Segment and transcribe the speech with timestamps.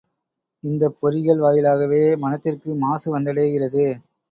[0.63, 3.85] இந்தப் பொறிகள் வாயிலாகவே மனத்திற்கு மாசு வந்தடைகிறது.